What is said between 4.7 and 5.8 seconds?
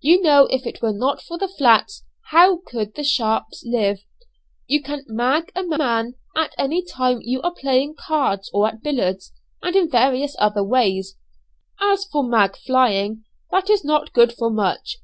can 'mag' a